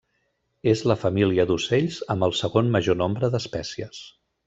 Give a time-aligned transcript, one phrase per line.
[0.71, 4.05] És la família d'ocells amb el segon major nombre d'espècies.